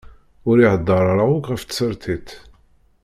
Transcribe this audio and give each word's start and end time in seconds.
Ur 0.49 0.57
iheddeṛ 0.63 1.03
ara 1.11 1.25
akk 1.31 1.45
ɣef 1.49 1.61
tsertit. 1.63 2.29